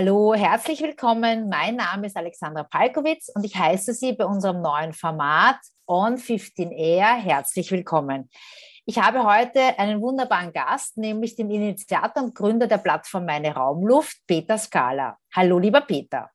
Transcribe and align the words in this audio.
Hallo, 0.00 0.32
herzlich 0.32 0.80
willkommen. 0.80 1.48
Mein 1.48 1.74
Name 1.74 2.06
ist 2.06 2.16
Alexandra 2.16 2.62
Palkowitz 2.62 3.30
und 3.34 3.42
ich 3.42 3.56
heiße 3.56 3.92
Sie 3.94 4.12
bei 4.12 4.26
unserem 4.26 4.62
neuen 4.62 4.92
Format 4.92 5.56
On 5.88 6.16
15 6.16 6.70
Air 6.70 7.16
herzlich 7.16 7.72
willkommen. 7.72 8.30
Ich 8.86 9.00
habe 9.00 9.24
heute 9.24 9.76
einen 9.76 10.00
wunderbaren 10.00 10.52
Gast, 10.52 10.98
nämlich 10.98 11.34
den 11.34 11.50
Initiator 11.50 12.22
und 12.22 12.36
Gründer 12.36 12.68
der 12.68 12.78
Plattform 12.78 13.26
Meine 13.26 13.52
Raumluft, 13.52 14.18
Peter 14.28 14.56
Scala. 14.56 15.18
Hallo, 15.34 15.58
lieber 15.58 15.80
Peter. 15.80 16.30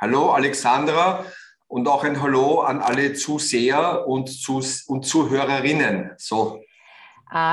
Hallo, 0.00 0.32
Alexandra 0.32 1.24
und 1.68 1.86
auch 1.86 2.02
ein 2.02 2.20
Hallo 2.20 2.62
an 2.62 2.80
alle 2.80 3.12
Zuseher 3.12 4.08
und, 4.08 4.28
Zus 4.28 4.82
und 4.82 5.06
Zuhörerinnen. 5.06 6.14
So, 6.16 6.64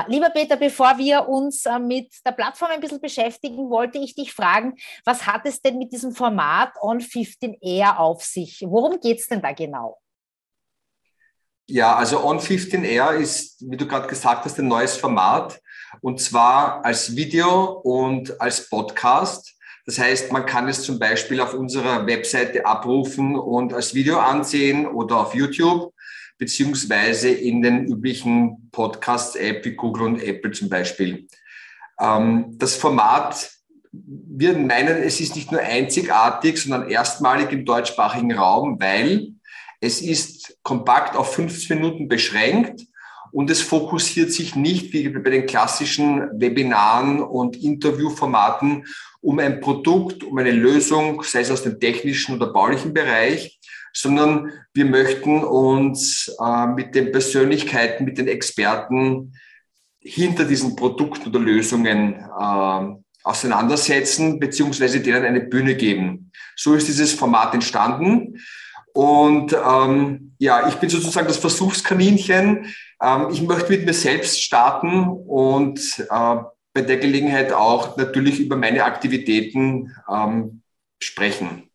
lieber 0.08 0.30
Peter, 0.30 0.56
bevor 0.56 0.96
wir 0.98 1.28
uns 1.28 1.66
uh, 1.66 1.78
mit 1.78 2.08
der 2.24 2.32
Plattform 2.32 2.70
ein 2.70 2.80
bisschen 2.80 3.00
beschäftigen, 3.00 3.68
wollte 3.68 3.98
ich 3.98 4.14
dich 4.14 4.32
fragen, 4.32 4.74
was 5.04 5.26
hat 5.26 5.44
es 5.44 5.60
denn 5.60 5.78
mit 5.78 5.92
diesem 5.92 6.14
Format 6.14 6.72
On 6.80 7.00
15 7.00 7.58
Air 7.60 8.00
auf 8.00 8.22
sich? 8.22 8.64
Worum 8.66 9.00
geht 9.00 9.20
es 9.20 9.28
denn 9.28 9.42
da 9.42 9.52
genau? 9.52 9.98
Ja, 11.68 11.96
also 11.96 12.24
On 12.24 12.40
15 12.40 12.84
Air 12.84 13.12
ist, 13.12 13.68
wie 13.68 13.76
du 13.76 13.86
gerade 13.86 14.06
gesagt 14.06 14.44
hast, 14.44 14.58
ein 14.58 14.68
neues 14.68 14.96
Format 14.96 15.60
und 16.00 16.20
zwar 16.20 16.84
als 16.84 17.14
Video 17.16 17.80
und 17.82 18.40
als 18.40 18.68
Podcast. 18.68 19.54
Das 19.84 19.98
heißt, 19.98 20.32
man 20.32 20.46
kann 20.46 20.68
es 20.68 20.82
zum 20.82 20.98
Beispiel 20.98 21.40
auf 21.40 21.54
unserer 21.54 22.06
Webseite 22.06 22.64
abrufen 22.66 23.36
und 23.36 23.72
als 23.72 23.94
Video 23.94 24.18
ansehen 24.18 24.86
oder 24.86 25.18
auf 25.18 25.34
YouTube 25.34 25.92
beziehungsweise 26.38 27.30
in 27.30 27.62
den 27.62 27.86
üblichen 27.86 28.68
Podcasts-App 28.72 29.64
wie 29.64 29.74
Google 29.74 30.04
und 30.04 30.22
Apple 30.22 30.50
zum 30.52 30.68
Beispiel. 30.68 31.26
Ähm, 32.00 32.56
das 32.58 32.76
Format, 32.76 33.50
wir 33.92 34.56
meinen, 34.58 35.02
es 35.02 35.20
ist 35.20 35.36
nicht 35.36 35.50
nur 35.50 35.60
einzigartig, 35.60 36.58
sondern 36.58 36.90
erstmalig 36.90 37.50
im 37.52 37.64
deutschsprachigen 37.64 38.32
Raum, 38.32 38.78
weil 38.80 39.28
es 39.80 40.00
ist 40.00 40.58
kompakt 40.62 41.16
auf 41.16 41.34
15 41.34 41.78
Minuten 41.78 42.08
beschränkt 42.08 42.82
und 43.32 43.50
es 43.50 43.60
fokussiert 43.60 44.32
sich 44.32 44.56
nicht 44.56 44.92
wie 44.92 45.08
bei 45.08 45.30
den 45.30 45.46
klassischen 45.46 46.28
Webinaren 46.40 47.22
und 47.22 47.56
Interviewformaten 47.62 48.84
um 49.20 49.38
ein 49.38 49.60
Produkt, 49.60 50.22
um 50.24 50.38
eine 50.38 50.52
Lösung, 50.52 51.22
sei 51.22 51.40
es 51.40 51.50
aus 51.50 51.62
dem 51.62 51.80
technischen 51.80 52.36
oder 52.36 52.52
baulichen 52.52 52.94
Bereich, 52.94 53.55
sondern 53.96 54.52
wir 54.74 54.84
möchten 54.84 55.42
uns 55.42 56.30
äh, 56.38 56.66
mit 56.66 56.94
den 56.94 57.12
Persönlichkeiten, 57.12 58.04
mit 58.04 58.18
den 58.18 58.28
Experten 58.28 59.32
hinter 60.00 60.44
diesen 60.44 60.76
Produkten 60.76 61.30
oder 61.30 61.40
Lösungen 61.40 62.14
äh, 62.14 62.96
auseinandersetzen, 63.24 64.38
beziehungsweise 64.38 65.00
denen 65.00 65.24
eine 65.24 65.40
Bühne 65.40 65.74
geben. 65.76 66.30
So 66.56 66.74
ist 66.74 66.88
dieses 66.88 67.14
Format 67.14 67.54
entstanden. 67.54 68.38
Und 68.92 69.54
ähm, 69.54 70.34
ja, 70.38 70.68
ich 70.68 70.74
bin 70.74 70.90
sozusagen 70.90 71.26
das 71.26 71.38
Versuchskaninchen. 71.38 72.66
Ähm, 73.02 73.28
ich 73.32 73.40
möchte 73.42 73.72
mit 73.72 73.86
mir 73.86 73.94
selbst 73.94 74.42
starten 74.42 75.08
und 75.08 75.80
äh, 76.10 76.36
bei 76.74 76.82
der 76.82 76.98
Gelegenheit 76.98 77.50
auch 77.50 77.96
natürlich 77.96 78.40
über 78.40 78.56
meine 78.56 78.84
Aktivitäten 78.84 79.94
ähm, 80.06 80.60
sprechen. 81.02 81.70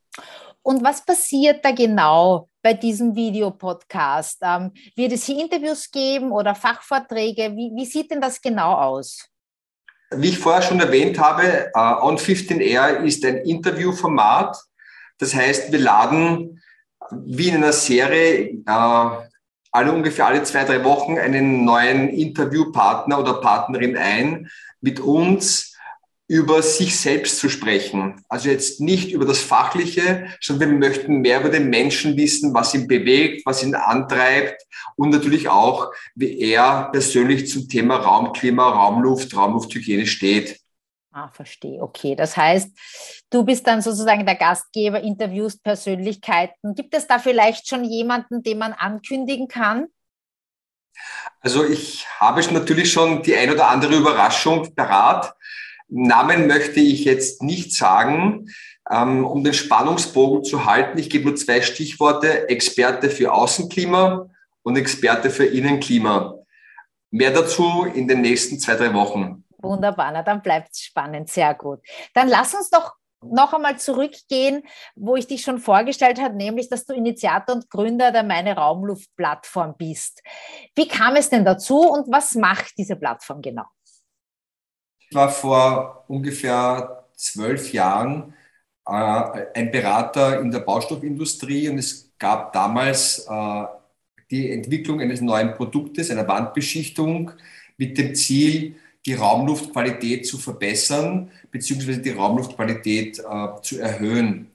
Und 0.64 0.84
was 0.84 1.04
passiert 1.04 1.66
da 1.66 1.72
genau 1.72 2.50
bei 2.62 2.74
diesem 2.74 3.16
Videopodcast? 3.16 4.40
Ähm, 4.44 4.72
wird 4.96 5.12
es 5.14 5.26
hier 5.26 5.42
Interviews 5.42 5.90
geben 5.90 6.32
oder 6.32 6.54
Fachvorträge? 6.54 7.56
Wie, 7.56 7.72
wie, 7.76 7.86
sieht 7.86 8.12
denn 8.12 8.22
das 8.22 8.42
genau 8.42 8.74
aus? 8.74 9.28
Wie 10.12 10.30
ich 10.30 10.38
vorher 10.38 10.62
schon 10.62 10.80
erwähnt 10.80 11.18
habe, 11.20 11.72
uh, 11.76 12.06
On 12.06 12.18
15R 12.18 13.04
ist 13.04 13.26
ein 13.26 13.38
Interviewformat. 13.38 14.58
Das 15.18 15.34
heißt, 15.34 15.72
wir 15.72 15.80
laden 15.80 16.62
wie 17.12 17.50
in 17.50 17.56
einer 17.56 17.74
Serie 17.74 18.62
uh, 18.70 19.24
alle 19.72 19.92
ungefähr 19.92 20.28
alle 20.28 20.44
zwei, 20.44 20.66
drei 20.66 20.84
Wochen 20.84 21.18
einen 21.18 21.64
neuen 21.64 22.10
Interviewpartner 22.10 23.20
oder 23.20 23.36
Partnerin 23.36 23.98
ein, 23.98 24.50
mit 24.82 25.00
uns 25.00 25.71
über 26.32 26.64
sich 26.64 26.98
selbst 26.98 27.40
zu 27.40 27.50
sprechen. 27.50 28.24
Also 28.30 28.48
jetzt 28.48 28.80
nicht 28.80 29.12
über 29.12 29.26
das 29.26 29.40
Fachliche, 29.40 30.28
sondern 30.40 30.72
wir 30.72 30.78
möchten 30.78 31.20
mehr 31.20 31.42
über 31.42 31.50
den 31.50 31.70
Menschen 31.70 32.16
wissen, 32.16 32.54
was 32.54 32.74
ihn 32.74 32.88
bewegt, 32.88 33.46
was 33.46 33.62
ihn 33.62 33.76
antreibt 33.76 34.64
und 34.96 35.10
natürlich 35.10 35.50
auch, 35.50 35.92
wie 36.16 36.40
er 36.40 36.88
persönlich 36.94 37.50
zum 37.50 37.68
Thema 37.68 37.98
Raumklima, 37.98 38.66
Raumluft, 38.70 39.36
Raumlufthygiene 39.36 40.08
steht. 40.08 40.58
Ah, 41.12 41.28
verstehe. 41.28 41.82
Okay. 41.82 42.16
Das 42.16 42.38
heißt, 42.38 42.70
du 43.30 43.44
bist 43.44 43.68
dann 43.68 43.82
sozusagen 43.82 44.26
der 44.26 44.36
Gastgeber, 44.36 45.02
interviewst 45.02 45.62
Persönlichkeiten. 45.62 46.76
Gibt 46.76 46.96
es 46.96 47.08
da 47.08 47.20
vielleicht 47.20 47.68
schon 47.68 47.84
jemanden, 47.84 48.42
den 48.42 48.58
man 48.58 48.72
ankündigen 48.72 49.50
kann? 49.50 49.88
Also 51.42 51.66
ich 51.66 52.08
habe 52.22 52.42
natürlich 52.54 52.90
schon 52.90 53.22
die 53.22 53.36
ein 53.36 53.52
oder 53.52 53.68
andere 53.68 53.98
Überraschung 53.98 54.74
parat. 54.74 55.36
Namen 55.92 56.48
möchte 56.48 56.80
ich 56.80 57.04
jetzt 57.04 57.44
nicht 57.44 57.76
sagen, 57.76 58.50
ähm, 58.90 59.26
um 59.26 59.44
den 59.44 59.54
Spannungsbogen 59.54 60.44
zu 60.44 60.66
halten. 60.66 60.98
Ich 60.98 61.10
gebe 61.10 61.26
nur 61.26 61.36
zwei 61.36 61.62
Stichworte. 61.62 62.48
Experte 62.50 63.10
für 63.10 63.34
Außenklima 63.34 64.30
und 64.64 64.78
Experte 64.78 65.30
für 65.30 65.46
Innenklima. 65.46 66.36
Mehr 67.12 67.32
dazu 67.32 67.86
in 67.94 68.08
den 68.08 68.22
nächsten 68.22 68.58
zwei, 68.58 68.76
drei 68.76 68.94
Wochen. 68.94 69.44
Wunderbar, 69.62 70.12
na, 70.14 70.24
dann 70.24 70.42
bleibt 70.42 70.72
es 70.72 70.82
spannend, 70.82 71.30
sehr 71.30 71.54
gut. 71.54 71.82
Dann 72.14 72.30
lass 72.30 72.56
uns 72.56 72.70
doch 72.70 72.94
noch 73.24 73.54
einmal 73.54 73.78
zurückgehen, 73.78 74.64
wo 74.96 75.16
ich 75.16 75.28
dich 75.28 75.44
schon 75.44 75.60
vorgestellt 75.60 76.20
habe, 76.20 76.36
nämlich, 76.36 76.70
dass 76.70 76.86
du 76.86 76.94
Initiator 76.94 77.56
und 77.56 77.70
Gründer 77.70 78.12
der 78.12 78.24
Meine 78.24 78.56
Raumluft-Plattform 78.56 79.76
bist. 79.78 80.24
Wie 80.74 80.88
kam 80.88 81.16
es 81.16 81.30
denn 81.30 81.46
dazu 81.46 81.82
und 81.82 82.12
was 82.12 82.34
macht 82.34 82.74
diese 82.78 82.96
Plattform 82.96 83.42
genau? 83.42 83.66
War 85.14 85.30
vor 85.32 86.06
ungefähr 86.08 87.06
zwölf 87.16 87.74
Jahren 87.74 88.34
äh, 88.88 88.92
ein 89.56 89.72
Berater 89.72 90.40
in 90.42 90.52
der 90.52 90.60
Baustoffindustrie 90.60 91.70
und 91.70 91.78
es 91.78 92.12
gab 92.20 92.54
damals 92.54 93.28
äh, 93.30 93.66
die 94.32 94.52
Entwicklung 94.52 95.02
eines 95.02 95.22
neuen 95.22 95.54
Produktes, 95.56 96.10
einer 96.12 96.28
Wandbeschichtung 96.28 97.32
mit 97.78 97.98
dem 97.98 98.16
Ziel, 98.16 98.76
die 99.06 99.14
Raumluftqualität 99.16 100.28
zu 100.28 100.38
verbessern 100.38 101.32
beziehungsweise 101.52 102.00
die 102.02 102.12
Raumluftqualität 102.12 103.20
äh, 103.20 103.62
zu 103.62 103.80
erhöhen. 103.80 104.52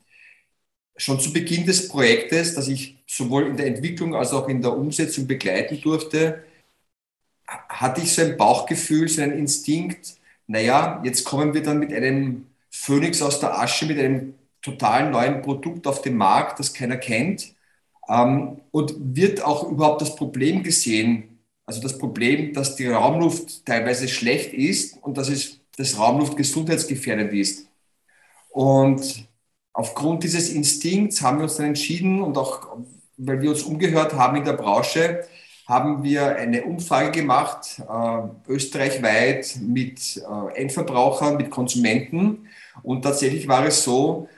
Schon 0.98 1.20
zu 1.20 1.32
Beginn 1.32 1.66
des 1.66 1.88
Projektes, 1.88 2.54
das 2.54 2.68
ich 2.68 2.98
sowohl 3.06 3.46
in 3.46 3.56
der 3.56 3.66
Entwicklung 3.66 4.14
als 4.14 4.32
auch 4.32 4.48
in 4.48 4.62
der 4.62 4.76
Umsetzung 4.76 5.26
begleiten 5.26 5.80
durfte, 5.80 6.44
hatte 7.68 8.00
ich 8.00 8.12
so 8.12 8.22
ein 8.22 8.36
Bauchgefühl, 8.36 9.08
so 9.08 9.22
einen 9.22 9.38
Instinkt, 9.38 10.15
naja, 10.46 11.00
jetzt 11.04 11.24
kommen 11.24 11.54
wir 11.54 11.62
dann 11.62 11.78
mit 11.78 11.92
einem 11.92 12.46
Phönix 12.70 13.22
aus 13.22 13.40
der 13.40 13.58
Asche, 13.58 13.86
mit 13.86 13.98
einem 13.98 14.34
total 14.62 15.10
neuen 15.10 15.42
Produkt 15.42 15.86
auf 15.86 16.02
den 16.02 16.16
Markt, 16.16 16.58
das 16.58 16.74
keiner 16.74 16.96
kennt. 16.96 17.54
Ähm, 18.08 18.60
und 18.70 18.94
wird 18.98 19.42
auch 19.42 19.70
überhaupt 19.70 20.02
das 20.02 20.16
Problem 20.16 20.62
gesehen, 20.62 21.40
also 21.64 21.80
das 21.80 21.98
Problem, 21.98 22.52
dass 22.52 22.76
die 22.76 22.86
Raumluft 22.86 23.66
teilweise 23.66 24.08
schlecht 24.08 24.52
ist 24.52 25.02
und 25.02 25.16
dass 25.18 25.28
es 25.28 25.60
das 25.76 25.98
Raumluft 25.98 26.36
gesundheitsgefährdend 26.36 27.32
ist. 27.32 27.66
Und 28.50 29.28
aufgrund 29.72 30.22
dieses 30.22 30.50
Instinkts 30.50 31.20
haben 31.22 31.38
wir 31.38 31.44
uns 31.44 31.56
dann 31.56 31.66
entschieden 31.66 32.22
und 32.22 32.38
auch, 32.38 32.78
weil 33.16 33.42
wir 33.42 33.50
uns 33.50 33.62
umgehört 33.62 34.14
haben 34.14 34.36
in 34.36 34.44
der 34.44 34.54
Branche, 34.54 35.26
haben 35.66 36.04
wir 36.04 36.36
eine 36.36 36.64
Umfrage 36.64 37.10
gemacht, 37.10 37.80
äh, 37.80 38.52
österreichweit 38.52 39.58
mit 39.60 40.16
äh, 40.16 40.60
Endverbrauchern, 40.60 41.36
mit 41.36 41.50
Konsumenten. 41.50 42.46
Und 42.82 43.02
tatsächlich 43.02 43.48
war 43.48 43.66
es 43.66 43.82
so, 43.82 44.28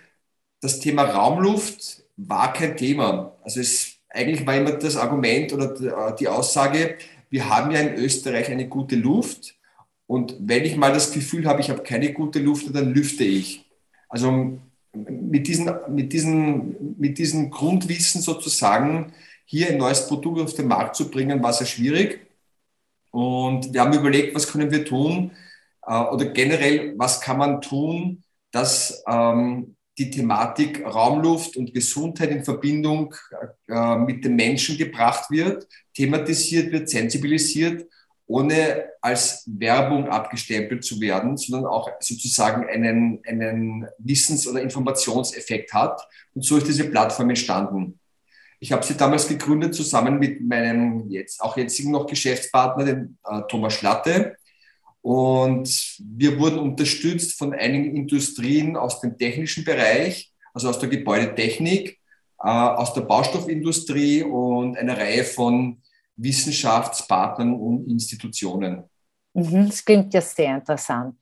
das 0.60 0.80
Thema 0.80 1.04
Raumluft 1.04 2.02
war 2.16 2.52
kein 2.52 2.76
Thema. 2.76 3.36
Also 3.42 3.60
es, 3.60 3.98
eigentlich 4.08 4.46
war 4.46 4.56
immer 4.56 4.72
das 4.72 4.96
Argument 4.96 5.52
oder 5.52 6.12
die 6.12 6.28
Aussage, 6.28 6.96
wir 7.30 7.48
haben 7.48 7.70
ja 7.70 7.80
in 7.80 7.94
Österreich 7.94 8.50
eine 8.50 8.68
gute 8.68 8.96
Luft. 8.96 9.54
Und 10.06 10.34
wenn 10.40 10.64
ich 10.64 10.76
mal 10.76 10.92
das 10.92 11.12
Gefühl 11.12 11.46
habe, 11.46 11.60
ich 11.60 11.68
habe 11.68 11.82
keine 11.82 12.12
gute 12.14 12.38
Luft, 12.38 12.74
dann 12.74 12.94
lüfte 12.94 13.24
ich. 13.24 13.66
Also 14.08 14.58
mit 14.94 15.46
diesem 15.46 15.70
mit 15.90 16.12
diesen, 16.12 16.96
mit 16.98 17.18
diesen 17.18 17.50
Grundwissen 17.50 18.22
sozusagen 18.22 19.12
hier 19.50 19.70
ein 19.70 19.78
neues 19.78 20.06
Produkt 20.06 20.40
auf 20.40 20.52
den 20.52 20.68
Markt 20.68 20.94
zu 20.94 21.10
bringen, 21.10 21.42
war 21.42 21.54
sehr 21.54 21.66
schwierig. 21.66 22.20
Und 23.10 23.72
wir 23.72 23.80
haben 23.80 23.94
überlegt, 23.94 24.34
was 24.34 24.46
können 24.46 24.70
wir 24.70 24.84
tun 24.84 25.32
äh, 25.86 25.98
oder 25.98 26.26
generell, 26.26 26.92
was 26.98 27.18
kann 27.22 27.38
man 27.38 27.62
tun, 27.62 28.22
dass 28.50 29.02
ähm, 29.08 29.74
die 29.96 30.10
Thematik 30.10 30.84
Raumluft 30.84 31.56
und 31.56 31.72
Gesundheit 31.72 32.30
in 32.30 32.44
Verbindung 32.44 33.14
äh, 33.68 33.96
mit 33.96 34.22
den 34.22 34.36
Menschen 34.36 34.76
gebracht 34.76 35.30
wird, 35.30 35.66
thematisiert 35.94 36.70
wird, 36.70 36.90
sensibilisiert 36.90 37.86
ohne 38.26 38.84
als 39.00 39.44
Werbung 39.46 40.08
abgestempelt 40.08 40.84
zu 40.84 41.00
werden, 41.00 41.38
sondern 41.38 41.64
auch 41.64 41.90
sozusagen 42.00 42.68
einen, 42.68 43.22
einen 43.26 43.88
Wissens- 43.96 44.46
oder 44.46 44.60
Informationseffekt 44.60 45.72
hat. 45.72 46.06
Und 46.34 46.44
so 46.44 46.58
ist 46.58 46.66
diese 46.66 46.90
Plattform 46.90 47.30
entstanden. 47.30 47.98
Ich 48.60 48.72
habe 48.72 48.84
sie 48.84 48.96
damals 48.96 49.28
gegründet 49.28 49.74
zusammen 49.74 50.18
mit 50.18 50.40
meinem 50.40 51.08
jetzt 51.10 51.40
auch 51.40 51.56
jetzigen 51.56 51.92
noch 51.92 52.06
Geschäftspartner, 52.06 52.84
dem 52.84 53.18
äh, 53.24 53.42
Thomas 53.48 53.74
Schlatte. 53.74 54.36
Und 55.00 55.96
wir 56.00 56.38
wurden 56.38 56.58
unterstützt 56.58 57.38
von 57.38 57.54
einigen 57.54 57.96
Industrien 57.96 58.76
aus 58.76 59.00
dem 59.00 59.16
technischen 59.16 59.64
Bereich, 59.64 60.32
also 60.52 60.68
aus 60.68 60.78
der 60.78 60.88
Gebäudetechnik, 60.88 61.98
äh, 62.42 62.48
aus 62.48 62.94
der 62.94 63.02
Baustoffindustrie 63.02 64.24
und 64.24 64.76
einer 64.76 64.98
Reihe 64.98 65.24
von 65.24 65.80
Wissenschaftspartnern 66.16 67.54
und 67.54 67.88
Institutionen. 67.88 68.84
Mhm, 69.34 69.68
das 69.68 69.84
klingt 69.84 70.12
ja 70.12 70.20
sehr 70.20 70.56
interessant. 70.56 71.16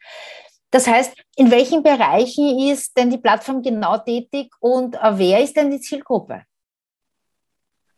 Das 0.71 0.87
heißt, 0.87 1.13
in 1.37 1.51
welchen 1.51 1.83
Bereichen 1.83 2.59
ist 2.71 2.97
denn 2.97 3.11
die 3.11 3.19
Plattform 3.19 3.63
genau 3.63 3.99
tätig 3.99 4.51
und 4.59 4.97
äh, 4.97 5.19
wer 5.19 5.43
ist 5.43 5.57
denn 5.57 5.71
die 5.71 5.81
Zielgruppe? 5.81 6.43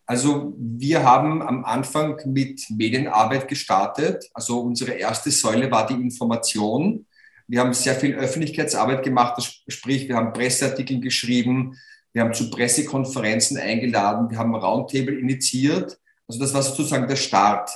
Also 0.08 0.54
wir 0.56 1.04
haben 1.04 1.42
am 1.42 1.66
Anfang 1.66 2.18
mit 2.24 2.64
Medienarbeit 2.70 3.46
gestartet. 3.46 4.24
Also 4.32 4.60
unsere 4.60 4.92
erste 4.92 5.30
Säule 5.30 5.70
war 5.70 5.86
die 5.86 6.00
Information. 6.00 7.06
Wir 7.46 7.60
haben 7.60 7.74
sehr 7.74 7.94
viel 7.94 8.14
Öffentlichkeitsarbeit 8.14 9.02
gemacht, 9.02 9.42
sprich 9.68 10.08
wir 10.08 10.16
haben 10.16 10.32
Presseartikel 10.32 11.00
geschrieben, 11.00 11.76
wir 12.14 12.22
haben 12.22 12.32
zu 12.32 12.48
Pressekonferenzen 12.48 13.58
eingeladen, 13.58 14.30
wir 14.30 14.38
haben 14.38 14.54
Roundtable 14.54 15.18
initiiert. 15.18 15.98
Also 16.26 16.40
das 16.40 16.54
war 16.54 16.62
sozusagen 16.62 17.06
der 17.06 17.16
Start. 17.16 17.70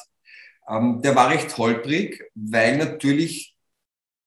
Ähm, 0.67 1.02
der 1.02 1.14
war 1.14 1.29
recht 1.29 1.58
holprig, 1.58 2.25
weil 2.34 2.79
natürlich 2.79 3.55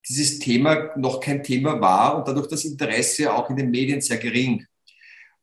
dieses 0.08 0.38
Thema 0.38 0.92
noch 0.96 1.20
kein 1.20 1.42
Thema 1.42 1.82
war 1.82 2.18
und 2.18 2.28
dadurch 2.28 2.50
das 2.50 2.66
Interesse 2.66 3.34
auch 3.34 3.50
in 3.50 3.56
den 3.56 3.72
Medien 3.72 4.00
sehr 4.00 4.18
gering. 4.18 4.64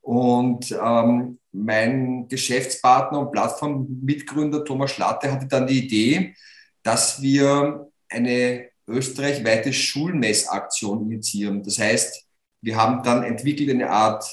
Und 0.00 0.70
ähm, 0.80 1.40
mein 1.52 2.28
Geschäftspartner 2.28 3.20
und 3.20 3.32
Plattformmitgründer 3.32 4.64
Thomas 4.64 4.92
Schlatte 4.92 5.30
hatte 5.30 5.46
dann 5.46 5.66
die 5.66 5.84
Idee, 5.84 6.34
dass 6.82 7.20
wir 7.20 7.90
eine 8.08 8.68
österreichweite 8.86 9.72
Schulmessaktion 9.72 11.10
initiieren. 11.10 11.62
Das 11.62 11.78
heißt, 11.78 12.24
wir 12.62 12.76
haben 12.76 13.02
dann 13.02 13.22
entwickelt 13.22 13.70
eine 13.70 13.90
Art 13.90 14.24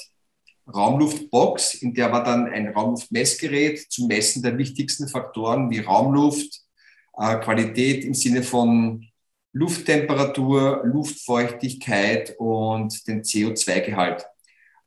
Raumluftbox, 0.72 1.74
in 1.74 1.94
der 1.94 2.12
war 2.12 2.22
dann 2.22 2.46
ein 2.46 2.68
Raumluftmessgerät 2.68 3.90
zum 3.90 4.06
Messen 4.06 4.42
der 4.42 4.56
wichtigsten 4.56 5.08
Faktoren 5.08 5.70
wie 5.70 5.80
Raumluft, 5.80 6.60
äh, 7.18 7.36
Qualität 7.38 8.04
im 8.04 8.14
Sinne 8.14 8.42
von 8.42 9.06
Lufttemperatur, 9.52 10.82
Luftfeuchtigkeit 10.84 12.36
und 12.38 13.06
den 13.08 13.22
CO2-Gehalt. 13.22 14.24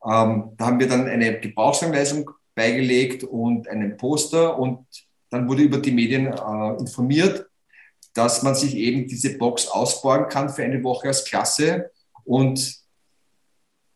Ähm, 0.05 0.51
da 0.57 0.65
haben 0.65 0.79
wir 0.79 0.87
dann 0.87 1.07
eine 1.07 1.39
Gebrauchsanweisung 1.39 2.29
beigelegt 2.55 3.23
und 3.23 3.67
einen 3.67 3.97
Poster 3.97 4.57
und 4.57 4.85
dann 5.29 5.47
wurde 5.47 5.63
über 5.63 5.79
die 5.79 5.91
Medien 5.91 6.27
äh, 6.27 6.79
informiert, 6.79 7.47
dass 8.13 8.43
man 8.43 8.53
sich 8.53 8.75
eben 8.75 9.07
diese 9.07 9.37
Box 9.37 9.67
ausborgen 9.67 10.29
kann 10.29 10.49
für 10.49 10.63
eine 10.63 10.83
Woche 10.83 11.07
als 11.07 11.25
Klasse 11.25 11.91
und 12.23 12.83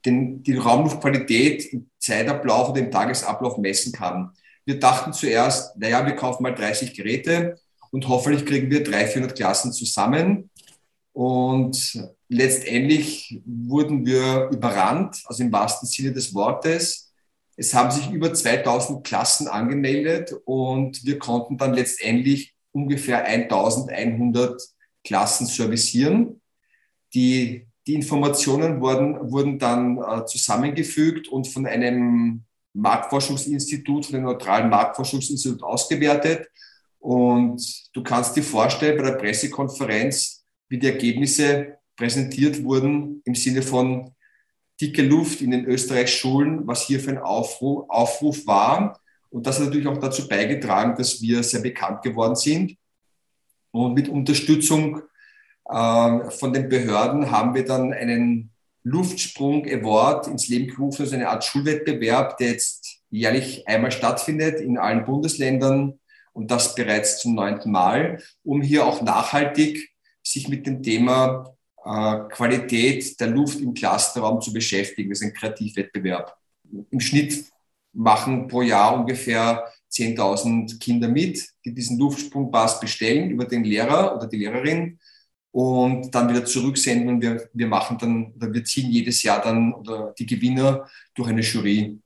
den, 0.06 0.42
die 0.42 0.56
Raumluftqualität 0.56 1.74
im 1.74 1.90
Zeitablauf 2.00 2.70
oder 2.70 2.80
im 2.80 2.92
Tagesablauf 2.92 3.58
messen 3.58 3.92
kann. 3.92 4.32
Wir 4.66 4.80
dachten 4.80 5.14
zuerst, 5.14 5.78
naja, 5.78 6.06
wir 6.06 6.16
kaufen 6.16 6.44
mal 6.44 6.56
30 6.56 6.94
Geräte 6.94 7.60
und 7.92 8.08
hoffentlich 8.08 8.46
kriegen 8.46 8.70
wir 8.70 8.84
300, 8.84 9.10
400 9.12 9.38
Klassen 9.38 9.72
zusammen. 9.72 10.50
Und 11.18 12.00
letztendlich 12.30 13.42
wurden 13.44 14.06
wir 14.06 14.50
überrannt, 14.52 15.24
also 15.26 15.42
im 15.42 15.52
wahrsten 15.52 15.90
Sinne 15.90 16.14
des 16.14 16.36
Wortes. 16.36 17.12
Es 17.56 17.74
haben 17.74 17.90
sich 17.90 18.12
über 18.12 18.32
2000 18.32 19.04
Klassen 19.04 19.48
angemeldet 19.48 20.32
und 20.46 21.04
wir 21.04 21.18
konnten 21.18 21.58
dann 21.58 21.74
letztendlich 21.74 22.54
ungefähr 22.72 23.26
1100 23.26 24.62
Klassen 25.04 25.48
servicieren. 25.48 26.40
Die, 27.16 27.66
die 27.88 27.96
Informationen 27.96 28.80
wurden, 28.80 29.32
wurden 29.32 29.58
dann 29.58 29.98
äh, 29.98 30.24
zusammengefügt 30.28 31.30
und 31.30 31.48
von 31.48 31.66
einem 31.66 32.44
Marktforschungsinstitut, 32.74 34.06
von 34.06 34.16
einem 34.18 34.26
neutralen 34.26 34.70
Marktforschungsinstitut 34.70 35.64
ausgewertet. 35.64 36.48
Und 37.00 37.90
du 37.94 38.04
kannst 38.04 38.36
dir 38.36 38.44
vorstellen, 38.44 38.98
bei 39.00 39.10
der 39.10 39.18
Pressekonferenz, 39.18 40.37
wie 40.70 40.80
die 40.80 40.88
Ergebnisse 40.88 41.78
präsentiert 41.96 42.64
wurden 42.64 43.22
im 43.26 43.36
Sinne 43.36 43.62
von 43.62 44.12
dicke 44.80 45.02
Luft 45.02 45.42
in 45.42 45.52
den 45.52 45.66
Österreich-Schulen, 45.66 46.68
was 46.68 46.86
hier 46.86 47.00
für 47.00 47.12
ein 47.12 47.18
Aufruf, 47.18 47.90
Aufruf 47.90 48.46
war. 48.46 49.00
Und 49.30 49.48
das 49.48 49.58
hat 49.58 49.66
natürlich 49.66 49.88
auch 49.88 49.98
dazu 49.98 50.28
beigetragen, 50.28 50.96
dass 50.98 51.22
wir 51.22 51.44
sehr 51.44 51.62
bekannt 51.62 52.04
geworden 52.04 52.36
sind. 52.36 52.78
Und 53.72 53.94
mit 53.94 54.08
Unterstützung 54.08 55.02
äh, 55.70 56.30
von 56.32 56.54
den 56.54 56.70
Behörden 56.70 57.32
haben 57.32 57.56
wir 57.56 57.66
dann 57.66 57.92
einen 57.92 58.52
Luftsprung 58.84 59.66
Award 59.66 60.28
ins 60.28 60.48
Leben 60.48 60.68
gerufen, 60.68 61.02
also 61.02 61.16
eine 61.16 61.30
Art 61.30 61.44
Schulwettbewerb, 61.44 62.38
der 62.38 62.52
jetzt 62.52 63.02
jährlich 63.10 63.68
einmal 63.68 63.92
stattfindet 63.92 64.62
in 64.62 64.78
allen 64.78 65.06
Bundesländern 65.06 66.00
und 66.34 66.52
das 66.52 66.76
bereits 66.76 67.20
zum 67.20 67.36
neunten 67.36 67.72
Mal, 67.72 68.22
um 68.44 68.62
hier 68.62 68.86
auch 68.86 69.02
nachhaltig 69.02 69.90
sich 70.32 70.48
mit 70.48 70.66
dem 70.66 70.82
Thema 70.84 71.56
äh, 71.86 72.20
Qualität 72.30 73.20
der 73.20 73.28
Luft 73.28 73.60
im 73.60 73.74
Clusterraum 73.74 74.42
zu 74.42 74.52
beschäftigen. 74.52 75.10
Das 75.10 75.22
ist 75.22 75.28
ein 75.28 75.34
Kreativwettbewerb. 75.34 76.36
Im 76.92 77.00
Schnitt 77.00 77.46
machen 77.94 78.48
pro 78.48 78.62
Jahr 78.62 79.00
ungefähr 79.00 79.66
10.000 79.92 80.80
Kinder 80.80 81.08
mit, 81.08 81.48
die 81.64 81.74
diesen 81.74 81.98
Luftsprungpass 81.98 82.80
bestellen 82.80 83.32
über 83.32 83.46
den 83.46 83.64
Lehrer 83.64 84.16
oder 84.16 84.28
die 84.28 84.38
Lehrerin 84.38 85.00
und 85.52 86.14
dann 86.14 86.30
wieder 86.30 86.46
zurücksenden 86.46 87.10
und 87.10 87.22
wir, 87.22 87.50
wir 87.54 87.68
machen 87.68 87.98
dann, 87.98 88.34
oder 88.36 88.54
wir 88.54 88.64
ziehen 88.64 88.92
jedes 88.92 89.24
Jahr 89.24 89.42
dann 89.42 89.74
oder 89.74 90.14
die 90.20 90.26
Gewinner 90.26 90.88
durch 91.16 91.30
eine 91.30 91.42
Jury. 91.42 91.98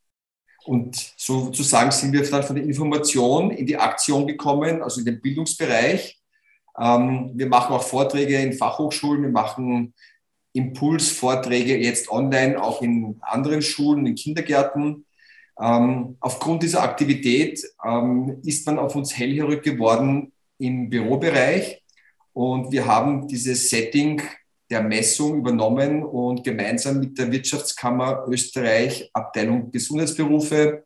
Und 0.64 1.14
sozusagen 1.18 1.92
sind 1.92 2.14
wir 2.14 2.24
dann 2.30 2.44
von 2.44 2.56
der 2.56 2.66
Information 2.66 3.50
in 3.50 3.66
die 3.66 3.78
Aktion 3.78 4.28
gekommen, 4.28 4.84
also 4.84 5.00
in 5.00 5.06
den 5.06 5.20
Bildungsbereich 5.20 6.21
wir 6.78 7.48
machen 7.48 7.76
auch 7.76 7.84
Vorträge 7.84 8.38
in 8.38 8.54
Fachhochschulen, 8.54 9.24
wir 9.24 9.30
machen 9.30 9.94
Impulsvorträge 10.54 11.78
jetzt 11.78 12.10
online, 12.10 12.62
auch 12.62 12.82
in 12.82 13.18
anderen 13.22 13.62
Schulen, 13.62 14.06
in 14.06 14.16
Kindergärten. 14.16 15.06
Ähm, 15.60 16.18
aufgrund 16.20 16.64
dieser 16.64 16.84
Aktivität 16.84 17.62
ähm, 17.86 18.40
ist 18.44 18.66
man 18.66 18.80
auf 18.80 18.96
uns 18.96 19.18
hellhörig 19.18 19.64
geworden 19.64 20.32
im 20.58 20.90
Bürobereich 20.90 21.84
und 22.34 22.72
wir 22.72 22.86
haben 22.86 23.28
dieses 23.28 23.70
Setting 23.70 24.22
der 24.70 24.82
Messung 24.82 25.38
übernommen 25.38 26.04
und 26.04 26.44
gemeinsam 26.44 27.00
mit 27.00 27.18
der 27.18 27.32
Wirtschaftskammer 27.32 28.26
Österreich, 28.28 29.10
Abteilung 29.14 29.70
Gesundheitsberufe, 29.72 30.86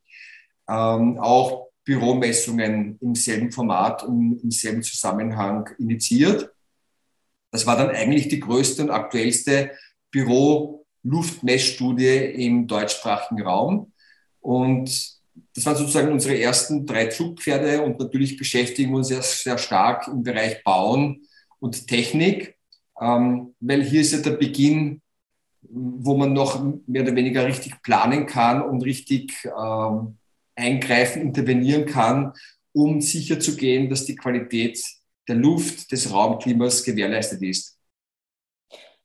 ähm, 0.68 1.20
auch 1.20 1.68
Büromessungen 1.86 2.98
im 3.00 3.16
selben 3.16 3.52
Format 3.52 4.04
und 4.04 4.42
im 4.44 4.52
selben 4.52 4.84
Zusammenhang 4.84 5.70
initiiert. 5.78 6.52
Das 7.52 7.66
war 7.66 7.78
dann 7.78 7.92
eigentlich 7.92 8.28
die 8.28 8.42
größte 8.42 8.84
und 8.84 8.90
aktuellste 8.90 9.72
Büro-Luftmessstudie 10.12 12.44
im 12.46 12.68
deutschsprachigen 12.68 13.44
Raum. 13.44 13.94
Und 14.42 15.16
das 15.54 15.66
waren 15.66 15.76
sozusagen 15.76 16.12
unsere 16.12 16.40
ersten 16.40 16.86
drei 16.86 17.08
Zugpferde 17.08 17.82
und 17.82 18.00
natürlich 18.00 18.38
beschäftigen 18.38 18.92
wir 18.92 18.98
uns 18.98 19.08
sehr, 19.08 19.22
sehr 19.22 19.58
stark 19.58 20.08
im 20.08 20.24
Bereich 20.24 20.64
Bauen 20.64 21.28
und 21.60 21.88
Technik, 21.88 22.58
ähm, 23.00 23.54
weil 23.60 23.84
hier 23.84 24.02
ist 24.02 24.14
ja 24.14 24.20
der 24.20 24.32
Beginn, 24.32 25.02
wo 25.62 26.16
man 26.16 26.34
noch 26.34 26.64
mehr 26.88 27.04
oder 27.04 27.16
weniger 27.16 27.46
richtig 27.46 27.82
planen 27.82 28.26
kann 28.26 28.62
und 28.62 28.84
richtig 28.84 29.34
ähm, 29.46 30.18
eingreifen, 30.56 31.22
intervenieren 31.22 31.86
kann, 31.86 32.34
um 32.74 33.02
sicherzugehen, 33.02 33.90
dass 33.90 34.06
die 34.06 34.16
Qualität 34.16 34.84
der 35.28 35.36
Luft, 35.36 35.92
des 35.92 36.12
Raumklimas 36.12 36.84
gewährleistet 36.84 37.42
ist. 37.42 37.78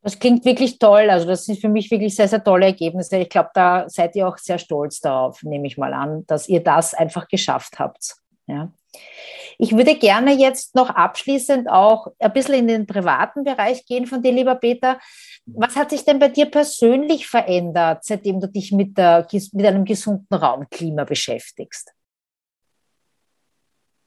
Das 0.03 0.19
klingt 0.19 0.45
wirklich 0.45 0.79
toll. 0.79 1.11
Also 1.11 1.27
das 1.27 1.45
sind 1.45 1.61
für 1.61 1.69
mich 1.69 1.91
wirklich 1.91 2.15
sehr, 2.15 2.29
sehr 2.29 2.43
tolle 2.43 2.67
Ergebnisse. 2.67 3.19
Ich 3.19 3.29
glaube, 3.29 3.51
da 3.55 3.89
seid 3.89 4.17
ihr 4.17 4.27
auch 4.27 4.39
sehr 4.39 4.59
stolz 4.59 5.01
darauf, 5.01 5.43
nehme 5.43 5.67
ich 5.67 5.77
mal 5.77 5.93
an, 5.93 6.25
dass 6.27 6.49
ihr 6.49 6.63
das 6.63 6.95
einfach 6.95 7.29
geschafft 7.29 7.79
habt. 7.79 8.17
Ja. 8.47 8.73
Ich 9.59 9.77
würde 9.77 9.95
gerne 9.97 10.33
jetzt 10.33 10.75
noch 10.75 10.89
abschließend 10.89 11.69
auch 11.69 12.09
ein 12.19 12.33
bisschen 12.33 12.55
in 12.55 12.69
den 12.69 12.87
privaten 12.87 13.45
Bereich 13.45 13.85
gehen 13.85 14.07
von 14.07 14.23
dir, 14.23 14.33
lieber 14.33 14.55
Peter. 14.55 14.99
Was 15.47 15.77
hat 15.77 15.91
sich 15.91 16.05
denn 16.05 16.19
bei 16.19 16.29
dir 16.29 16.47
persönlich 16.47 17.27
verändert, 17.27 18.05
seitdem 18.05 18.41
du 18.41 18.49
dich 18.49 18.73
mit, 18.73 18.97
der, 18.97 19.27
mit 19.53 19.67
einem 19.67 19.85
gesunden 19.85 20.35
Raumklima 20.35 21.05
beschäftigst? 21.05 21.93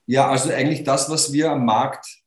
Ja, 0.06 0.30
also 0.30 0.52
eigentlich 0.52 0.84
das, 0.84 1.10
was 1.10 1.32
wir 1.32 1.52
am 1.52 1.66
Markt 1.66 2.24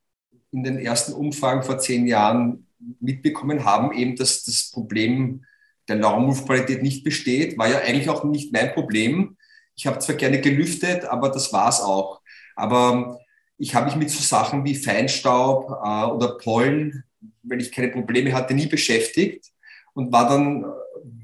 in 0.53 0.63
den 0.63 0.79
ersten 0.79 1.13
Umfragen 1.13 1.63
vor 1.63 1.79
zehn 1.79 2.07
Jahren 2.07 2.67
mitbekommen 3.01 3.65
haben, 3.65 3.93
eben, 3.93 4.17
dass 4.17 4.45
das 4.45 4.71
Problem 4.71 5.45
der 5.89 6.03
Raumluftqualität 6.03 6.83
nicht 6.83 7.05
besteht, 7.05 7.59
war 7.59 7.69
ja 7.69 7.79
eigentlich 7.79 8.09
auch 8.09 8.25
nicht 8.25 8.53
mein 8.53 8.73
Problem. 8.73 9.37
Ich 9.77 9.87
habe 9.87 9.99
zwar 9.99 10.17
gerne 10.17 10.41
gelüftet, 10.41 11.05
aber 11.05 11.29
das 11.29 11.53
war 11.53 11.69
es 11.69 11.81
auch. 11.81 12.21
Aber 12.57 13.21
ich 13.59 13.75
habe 13.75 13.87
mich 13.87 13.97
mit 13.97 14.11
so 14.11 14.23
Sachen 14.23 14.65
wie 14.65 14.75
Feinstaub 14.75 15.71
äh, 15.71 16.05
oder 16.07 16.37
Pollen, 16.39 17.05
wenn 17.43 17.61
ich 17.61 17.71
keine 17.71 17.89
Probleme 17.89 18.33
hatte, 18.33 18.55
nie 18.55 18.67
beschäftigt 18.67 19.53
und 19.95 20.13
war 20.13 20.29
dann 20.29 20.65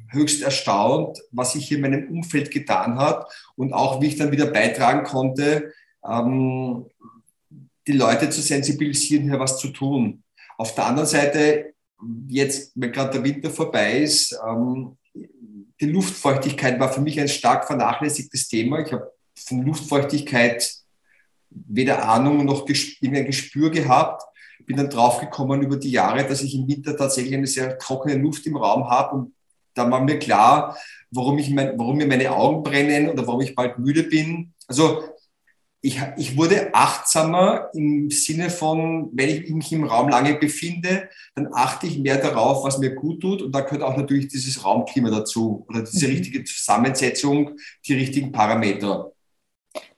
höchst 0.09 0.43
erstaunt, 0.43 1.19
was 1.31 1.53
sich 1.53 1.67
hier 1.67 1.79
in 1.79 1.83
meinem 1.83 2.09
Umfeld 2.09 2.51
getan 2.51 2.99
hat 2.99 3.27
und 3.57 3.73
auch 3.73 4.01
wie 4.01 4.09
ich 4.09 4.17
dann 4.17 4.31
wieder 4.31 4.47
beitragen 4.47 5.05
konnte, 5.05 5.73
ähm, 6.09 6.87
die 7.87 7.93
Leute 7.93 8.31
zu 8.31 8.41
sensibilisieren, 8.41 9.25
hier 9.25 9.41
was 9.41 9.59
zu 9.59 9.69
tun. 9.69 10.23
Auf 10.57 10.75
der 10.75 10.87
anderen 10.87 11.09
Seite, 11.09 11.75
jetzt, 12.29 12.73
wenn 12.75 12.93
gerade 12.93 13.13
der 13.13 13.25
Winter 13.25 13.51
vorbei 13.51 13.99
ist, 13.99 14.39
ähm, 14.47 14.97
die 15.81 15.87
Luftfeuchtigkeit 15.87 16.79
war 16.79 16.93
für 16.93 17.01
mich 17.01 17.19
ein 17.19 17.29
stark 17.29 17.67
vernachlässigtes 17.67 18.49
Thema. 18.49 18.81
Ich 18.81 18.93
habe 18.93 19.13
von 19.35 19.63
Luftfeuchtigkeit 19.63 20.82
weder 21.69 22.09
Ahnung 22.09 22.45
noch 22.45 22.67
ein 22.67 23.27
Gespür 23.27 23.71
gehabt. 23.71 24.23
Bin 24.67 24.77
dann 24.77 24.91
draufgekommen 24.91 25.63
über 25.63 25.77
die 25.77 25.91
Jahre, 25.91 26.25
dass 26.25 26.43
ich 26.43 26.55
im 26.55 26.69
Winter 26.69 26.97
tatsächlich 26.97 27.35
eine 27.35 27.47
sehr 27.47 27.79
trockene 27.79 28.17
Luft 28.17 28.47
im 28.47 28.57
Raum 28.57 28.89
habe 28.89 29.17
und 29.17 29.35
da 29.75 29.91
war 29.91 30.03
mir 30.03 30.19
klar, 30.19 30.77
warum, 31.11 31.39
ich 31.39 31.51
mein, 31.51 31.79
warum 31.79 31.97
mir 31.97 32.07
meine 32.07 32.31
Augen 32.33 32.63
brennen 32.63 33.09
oder 33.09 33.27
warum 33.27 33.41
ich 33.41 33.55
bald 33.55 33.79
müde 33.79 34.03
bin. 34.03 34.53
Also 34.67 35.03
ich, 35.81 36.01
ich 36.17 36.37
wurde 36.37 36.73
achtsamer 36.75 37.71
im 37.75 38.09
Sinne 38.11 38.51
von, 38.51 39.11
wenn 39.13 39.29
ich 39.29 39.51
mich 39.51 39.73
im 39.73 39.85
Raum 39.85 40.09
lange 40.09 40.35
befinde, 40.35 41.09
dann 41.35 41.49
achte 41.53 41.89
ich 41.89 41.99
mehr 41.99 42.19
darauf, 42.19 42.65
was 42.65 42.79
mir 42.79 42.95
gut 42.95 43.21
tut. 43.21 43.43
Und 43.43 43.53
da 43.53 43.63
gehört 43.63 43.83
auch 43.83 43.97
natürlich 43.97 44.29
dieses 44.29 44.65
Raumklima 44.65 45.11
dazu 45.11 45.67
oder 45.69 45.83
diese 45.83 46.07
mhm. 46.07 46.13
richtige 46.13 46.45
Zusammensetzung, 46.45 47.57
die 47.87 47.95
richtigen 47.95 48.31
Parameter. 48.31 49.13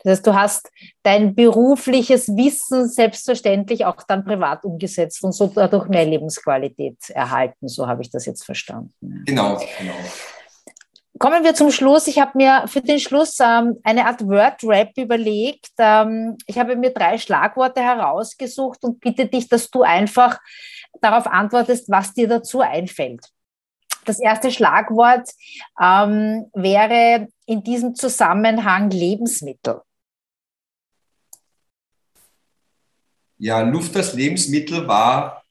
Das 0.03 0.19
heißt, 0.19 0.27
du 0.27 0.35
hast 0.35 0.71
dein 1.03 1.35
berufliches 1.35 2.29
Wissen 2.29 2.89
selbstverständlich 2.89 3.85
auch 3.85 3.97
dann 4.07 4.25
privat 4.25 4.65
umgesetzt 4.65 5.23
und 5.25 5.33
so 5.33 5.47
dadurch 5.47 5.89
mehr 5.89 6.05
Lebensqualität 6.05 6.99
erhalten. 7.11 7.69
So 7.69 7.87
habe 7.87 8.03
ich 8.03 8.11
das 8.11 8.27
jetzt 8.27 8.45
verstanden. 8.45 9.25
Genau, 9.27 9.57
genau. 9.79 9.95
Kommen 11.19 11.45
wir 11.45 11.55
zum 11.55 11.71
Schluss. 11.71 12.09
Ich 12.09 12.19
habe 12.19 12.33
mir 12.35 12.65
für 12.67 12.81
den 12.81 12.99
Schluss 12.99 13.39
ähm, 13.41 13.79
eine 13.85 14.07
Art 14.07 14.27
Word-Rap 14.27 14.91
überlegt. 14.97 15.71
Ähm, 15.79 16.37
ich 16.47 16.59
habe 16.59 16.75
mir 16.75 16.91
drei 16.91 17.19
Schlagworte 17.19 17.81
herausgesucht 17.81 18.83
und 18.83 19.01
bitte 19.01 19.27
dich, 19.27 19.49
dass 19.49 19.71
du 19.71 19.83
einfach 19.83 20.41
darauf 21.01 21.29
antwortest, 21.29 21.89
was 21.89 22.15
dir 22.15 22.27
dazu 22.27 22.61
einfällt. 22.61 23.29
Das 24.05 24.21
erste 24.21 24.51
Schlagwort 24.51 25.31
ähm, 25.81 26.47
wäre 26.55 27.29
in 27.47 27.63
diesem 27.63 27.95
Zusammenhang 27.95 28.91
Lebensmittel. 28.91 29.81
Ja, 33.39 33.61
Luft 33.61 33.97
als 33.97 34.15
Lebensmittel 34.15 34.87
war 34.87 35.45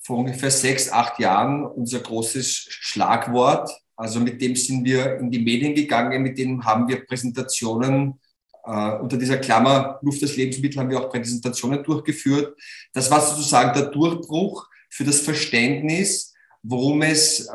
vor 0.00 0.18
ungefähr 0.18 0.50
sechs, 0.50 0.90
acht 0.90 1.18
Jahren 1.18 1.64
unser 1.64 2.00
großes 2.00 2.66
Schlagwort. 2.68 3.70
Also 3.96 4.20
mit 4.20 4.40
dem 4.40 4.56
sind 4.56 4.84
wir 4.84 5.18
in 5.18 5.30
die 5.30 5.38
Medien 5.38 5.74
gegangen, 5.74 6.22
mit 6.22 6.38
dem 6.38 6.64
haben 6.64 6.88
wir 6.88 7.04
Präsentationen 7.04 8.20
äh, 8.64 8.98
unter 8.98 9.16
dieser 9.16 9.38
Klammer 9.38 9.98
Luft 10.02 10.22
als 10.22 10.36
Lebensmittel 10.36 10.78
haben 10.78 10.90
wir 10.90 11.00
auch 11.00 11.10
Präsentationen 11.10 11.82
durchgeführt. 11.82 12.56
Das 12.92 13.10
war 13.10 13.20
sozusagen 13.20 13.72
der 13.72 13.90
Durchbruch 13.90 14.68
für 14.90 15.04
das 15.04 15.20
Verständnis, 15.20 16.34
worum 16.68 17.02
es 17.02 17.46
äh, 17.46 17.50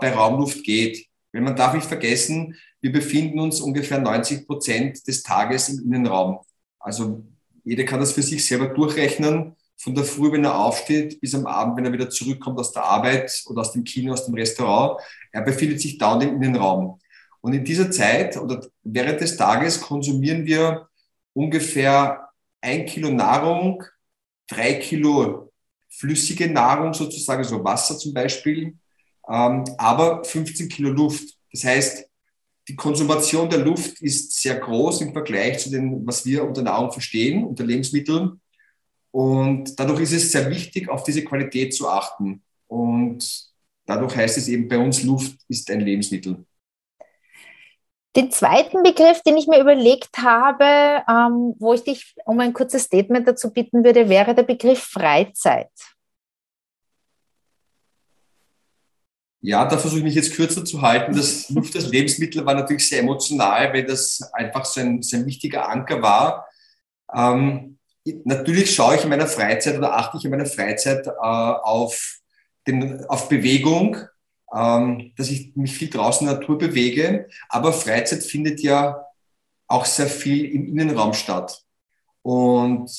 bei 0.00 0.12
Raumluft 0.12 0.62
geht. 0.64 1.06
Weil 1.32 1.42
man 1.42 1.56
darf 1.56 1.74
nicht 1.74 1.86
vergessen, 1.86 2.56
wir 2.80 2.92
befinden 2.92 3.38
uns 3.40 3.60
ungefähr 3.60 4.00
90 4.00 4.46
Prozent 4.46 5.06
des 5.06 5.22
Tages 5.22 5.68
im 5.68 5.92
Innenraum. 5.92 6.40
Also 6.78 7.24
jeder 7.64 7.84
kann 7.84 8.00
das 8.00 8.12
für 8.12 8.22
sich 8.22 8.44
selber 8.44 8.68
durchrechnen, 8.68 9.56
von 9.76 9.94
der 9.94 10.04
Früh, 10.04 10.30
wenn 10.30 10.44
er 10.44 10.58
aufsteht, 10.58 11.20
bis 11.22 11.34
am 11.34 11.46
Abend, 11.46 11.76
wenn 11.76 11.86
er 11.86 11.92
wieder 11.92 12.10
zurückkommt 12.10 12.58
aus 12.58 12.72
der 12.72 12.84
Arbeit 12.84 13.42
oder 13.46 13.62
aus 13.62 13.72
dem 13.72 13.82
Kino, 13.82 14.12
aus 14.12 14.26
dem 14.26 14.34
Restaurant. 14.34 15.00
Er 15.32 15.40
befindet 15.40 15.80
sich 15.80 15.96
dauernd 15.96 16.22
im 16.22 16.42
Innenraum. 16.42 17.00
Und 17.40 17.54
in 17.54 17.64
dieser 17.64 17.90
Zeit 17.90 18.36
oder 18.36 18.60
während 18.82 19.22
des 19.22 19.38
Tages 19.38 19.80
konsumieren 19.80 20.44
wir 20.44 20.88
ungefähr 21.32 22.28
ein 22.60 22.84
Kilo 22.84 23.10
Nahrung, 23.10 23.82
drei 24.46 24.74
Kilo 24.74 25.49
flüssige 25.90 26.48
Nahrung 26.48 26.94
sozusagen, 26.94 27.44
so 27.44 27.62
Wasser 27.62 27.98
zum 27.98 28.14
Beispiel, 28.14 28.76
ähm, 29.28 29.64
aber 29.76 30.24
15 30.24 30.68
Kilo 30.68 30.90
Luft. 30.90 31.36
Das 31.52 31.64
heißt, 31.64 32.08
die 32.68 32.76
Konsumation 32.76 33.50
der 33.50 33.58
Luft 33.58 34.00
ist 34.00 34.40
sehr 34.40 34.56
groß 34.56 35.00
im 35.00 35.12
Vergleich 35.12 35.58
zu 35.58 35.70
dem, 35.70 36.06
was 36.06 36.24
wir 36.24 36.44
unter 36.44 36.62
Nahrung 36.62 36.92
verstehen, 36.92 37.44
unter 37.44 37.64
Lebensmitteln. 37.64 38.40
Und 39.10 39.78
dadurch 39.78 40.00
ist 40.02 40.12
es 40.12 40.30
sehr 40.30 40.48
wichtig, 40.48 40.88
auf 40.88 41.02
diese 41.02 41.24
Qualität 41.24 41.74
zu 41.74 41.88
achten. 41.88 42.42
Und 42.68 43.50
dadurch 43.86 44.14
heißt 44.14 44.38
es 44.38 44.46
eben 44.46 44.68
bei 44.68 44.78
uns, 44.78 45.02
Luft 45.02 45.36
ist 45.48 45.68
ein 45.70 45.80
Lebensmittel. 45.80 46.44
Den 48.16 48.32
zweiten 48.32 48.82
Begriff, 48.82 49.22
den 49.22 49.36
ich 49.36 49.46
mir 49.46 49.60
überlegt 49.60 50.18
habe, 50.18 50.64
ähm, 51.08 51.54
wo 51.60 51.74
ich 51.74 51.84
dich 51.84 52.16
um 52.24 52.40
ein 52.40 52.52
kurzes 52.52 52.84
Statement 52.84 53.26
dazu 53.28 53.52
bitten 53.52 53.84
würde, 53.84 54.08
wäre 54.08 54.34
der 54.34 54.42
Begriff 54.42 54.82
Freizeit. 54.82 55.70
Ja, 59.42 59.64
da 59.64 59.78
versuche 59.78 60.00
ich 60.00 60.04
mich 60.04 60.14
jetzt 60.16 60.34
kürzer 60.34 60.64
zu 60.64 60.82
halten. 60.82 61.14
Das 61.14 61.48
Luft 61.50 61.74
als 61.76 61.88
Lebensmittel 61.88 62.44
war 62.44 62.54
natürlich 62.54 62.88
sehr 62.88 63.00
emotional, 63.00 63.72
weil 63.72 63.86
das 63.86 64.20
einfach 64.32 64.64
so 64.64 64.80
ein, 64.80 65.02
so 65.02 65.16
ein 65.16 65.26
wichtiger 65.26 65.68
Anker 65.68 66.02
war. 66.02 66.48
Ähm, 67.14 67.78
natürlich 68.24 68.74
schaue 68.74 68.96
ich 68.96 69.04
in 69.04 69.08
meiner 69.08 69.28
Freizeit 69.28 69.78
oder 69.78 69.96
achte 69.96 70.18
ich 70.18 70.24
in 70.24 70.30
meiner 70.30 70.46
Freizeit 70.46 71.06
äh, 71.06 71.10
auf, 71.12 72.18
den, 72.66 73.04
auf 73.06 73.28
Bewegung, 73.28 73.96
ähm, 74.54 75.12
dass 75.16 75.30
ich 75.30 75.54
mich 75.56 75.72
viel 75.72 75.90
draußen 75.90 76.26
in 76.26 76.32
der 76.32 76.40
Natur 76.40 76.58
bewege. 76.58 77.28
Aber 77.48 77.72
Freizeit 77.72 78.22
findet 78.22 78.60
ja 78.60 79.04
auch 79.66 79.84
sehr 79.84 80.08
viel 80.08 80.44
im 80.46 80.66
Innenraum 80.66 81.12
statt. 81.14 81.62
Und 82.22 82.90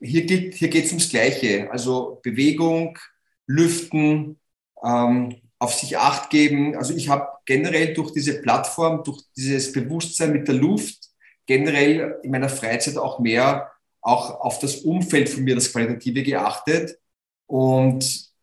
hier, 0.00 0.22
hier 0.22 0.68
geht 0.68 0.84
es 0.84 0.90
ums 0.90 1.08
Gleiche. 1.08 1.70
Also 1.70 2.20
Bewegung, 2.22 2.98
Lüften, 3.46 4.38
ähm, 4.82 5.40
auf 5.58 5.74
sich 5.74 5.96
acht 5.96 6.30
geben. 6.30 6.76
Also 6.76 6.94
ich 6.94 7.08
habe 7.08 7.28
generell 7.46 7.94
durch 7.94 8.12
diese 8.12 8.40
Plattform, 8.42 9.02
durch 9.02 9.22
dieses 9.36 9.72
Bewusstsein 9.72 10.32
mit 10.32 10.46
der 10.46 10.54
Luft, 10.56 11.10
generell 11.46 12.18
in 12.22 12.30
meiner 12.30 12.48
Freizeit 12.48 12.96
auch 12.96 13.18
mehr 13.18 13.70
auch 14.00 14.40
auf 14.40 14.58
das 14.58 14.76
Umfeld 14.76 15.30
von 15.30 15.44
mir, 15.44 15.54
das 15.54 15.72
Qualitative 15.72 16.22
geachtet 16.22 16.98
und 17.46 18.33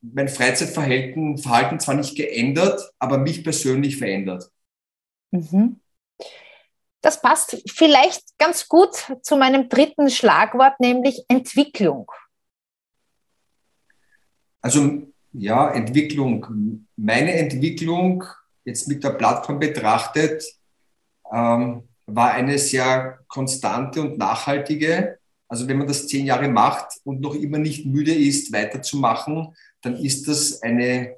mein 0.00 0.28
Freizeitverhalten 0.28 1.38
Verhalten 1.38 1.80
zwar 1.80 1.94
nicht 1.94 2.16
geändert, 2.16 2.92
aber 2.98 3.18
mich 3.18 3.42
persönlich 3.42 3.96
verändert. 3.96 4.50
Mhm. 5.30 5.80
Das 7.00 7.20
passt 7.20 7.62
vielleicht 7.70 8.36
ganz 8.38 8.68
gut 8.68 8.94
zu 9.22 9.36
meinem 9.36 9.68
dritten 9.68 10.10
Schlagwort, 10.10 10.80
nämlich 10.80 11.24
Entwicklung. 11.28 12.10
Also 14.60 15.02
ja, 15.32 15.70
Entwicklung. 15.70 16.86
Meine 16.96 17.34
Entwicklung 17.34 18.24
jetzt 18.64 18.88
mit 18.88 19.04
der 19.04 19.10
Plattform 19.10 19.58
betrachtet, 19.58 20.44
ähm, 21.32 21.88
war 22.06 22.32
eine 22.32 22.58
sehr 22.58 23.20
konstante 23.28 24.00
und 24.00 24.18
nachhaltige. 24.18 25.18
Also 25.48 25.66
wenn 25.68 25.78
man 25.78 25.86
das 25.86 26.06
zehn 26.06 26.26
Jahre 26.26 26.48
macht 26.48 26.98
und 27.04 27.20
noch 27.20 27.34
immer 27.34 27.58
nicht 27.58 27.86
müde 27.86 28.14
ist, 28.14 28.52
weiterzumachen, 28.52 29.54
dann 29.82 29.96
ist 29.96 30.28
das 30.28 30.62
eine, 30.62 31.16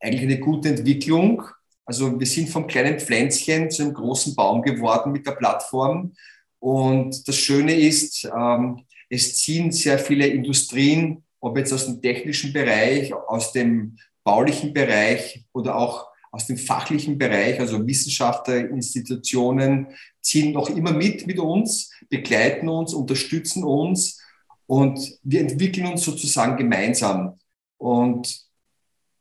eigentlich 0.00 0.22
eine 0.22 0.40
gute 0.40 0.70
Entwicklung. 0.70 1.42
Also 1.84 2.18
wir 2.18 2.26
sind 2.26 2.48
vom 2.48 2.66
kleinen 2.66 2.98
Pflänzchen 3.00 3.70
zu 3.70 3.82
einem 3.82 3.94
großen 3.94 4.34
Baum 4.34 4.62
geworden 4.62 5.12
mit 5.12 5.26
der 5.26 5.32
Plattform. 5.32 6.12
Und 6.58 7.26
das 7.26 7.36
Schöne 7.36 7.74
ist, 7.74 8.24
ähm, 8.24 8.84
es 9.08 9.38
ziehen 9.38 9.72
sehr 9.72 9.98
viele 9.98 10.26
Industrien, 10.26 11.24
ob 11.40 11.56
jetzt 11.58 11.72
aus 11.72 11.86
dem 11.86 12.00
technischen 12.00 12.52
Bereich, 12.52 13.12
aus 13.12 13.52
dem 13.52 13.96
baulichen 14.22 14.72
Bereich 14.72 15.44
oder 15.52 15.76
auch 15.76 16.10
aus 16.30 16.46
dem 16.46 16.58
fachlichen 16.58 17.18
Bereich, 17.18 17.58
also 17.58 17.84
Wissenschaftler, 17.84 18.70
Institutionen, 18.70 19.88
ziehen 20.20 20.52
noch 20.52 20.70
immer 20.70 20.92
mit 20.92 21.26
mit 21.26 21.40
uns, 21.40 21.90
begleiten 22.08 22.68
uns, 22.68 22.94
unterstützen 22.94 23.64
uns 23.64 24.22
und 24.66 25.18
wir 25.24 25.40
entwickeln 25.40 25.86
uns 25.86 26.02
sozusagen 26.02 26.56
gemeinsam. 26.56 27.39
Und 27.80 28.42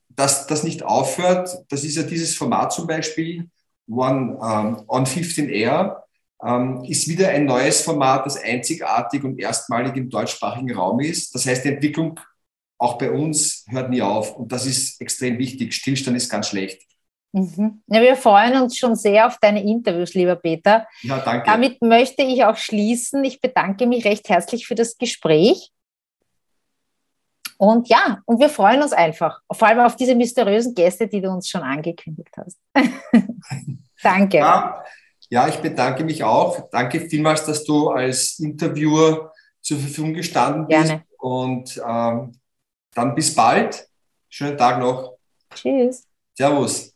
dass 0.09 0.47
das 0.47 0.63
nicht 0.63 0.83
aufhört, 0.83 1.49
das 1.69 1.83
ist 1.85 1.95
ja 1.95 2.03
dieses 2.03 2.35
Format 2.35 2.73
zum 2.73 2.87
Beispiel, 2.87 3.49
One 3.89 4.35
um, 4.37 4.83
on 4.87 5.05
15 5.05 5.49
Air. 5.49 6.03
ähm, 6.45 6.83
ist 6.83 7.07
wieder 7.07 7.29
ein 7.29 7.45
neues 7.45 7.81
Format, 7.81 8.25
das 8.25 8.37
einzigartig 8.41 9.23
und 9.23 9.39
erstmalig 9.39 9.95
im 9.95 10.09
deutschsprachigen 10.09 10.75
Raum 10.75 10.99
ist. 10.99 11.33
Das 11.33 11.45
heißt, 11.45 11.63
die 11.63 11.69
Entwicklung 11.69 12.19
auch 12.77 12.97
bei 12.97 13.11
uns 13.11 13.65
hört 13.69 13.89
nie 13.89 14.01
auf 14.01 14.35
und 14.35 14.51
das 14.51 14.65
ist 14.65 15.01
extrem 15.01 15.37
wichtig. 15.37 15.73
Stillstand 15.73 16.15
ist 16.15 16.29
ganz 16.29 16.49
schlecht. 16.49 16.81
Mhm. 17.31 17.81
Ja, 17.87 18.01
wir 18.01 18.15
freuen 18.15 18.61
uns 18.61 18.77
schon 18.77 18.95
sehr 18.95 19.27
auf 19.27 19.37
deine 19.39 19.63
Interviews, 19.63 20.13
lieber 20.13 20.35
Peter. 20.35 20.87
Ja, 21.01 21.19
danke. 21.19 21.45
Damit 21.45 21.81
möchte 21.81 22.23
ich 22.23 22.43
auch 22.43 22.57
schließen. 22.57 23.23
Ich 23.23 23.39
bedanke 23.41 23.85
mich 23.85 24.05
recht 24.05 24.27
herzlich 24.29 24.67
für 24.67 24.75
das 24.75 24.97
Gespräch. 24.97 25.71
Und 27.61 27.89
ja, 27.89 28.21
und 28.25 28.39
wir 28.39 28.47
freuen 28.47 28.81
uns 28.81 28.93
einfach, 28.93 29.41
vor 29.51 29.67
allem 29.67 29.81
auf 29.81 29.97
diese 29.97 30.15
mysteriösen 30.15 30.73
Gäste, 30.73 31.07
die 31.07 31.19
du 31.19 31.29
uns 31.29 31.49
schon 31.49 31.61
angekündigt 31.61 32.33
hast. 32.37 32.57
Danke. 34.01 34.37
Ja, 34.37 34.81
ja, 35.29 35.47
ich 35.49 35.57
bedanke 35.57 36.05
mich 36.05 36.23
auch. 36.23 36.69
Danke 36.71 37.01
vielmals, 37.01 37.45
dass 37.45 37.65
du 37.65 37.89
als 37.89 38.39
Interviewer 38.39 39.33
zur 39.59 39.77
Verfügung 39.77 40.13
gestanden 40.13 40.67
bist. 40.67 40.87
Gerne. 40.87 41.03
Und 41.17 41.81
ähm, 41.85 42.31
dann 42.93 43.13
bis 43.13 43.35
bald. 43.35 43.85
Schönen 44.29 44.57
Tag 44.57 44.79
noch. 44.79 45.17
Tschüss. 45.53 46.07
Servus. 46.33 46.93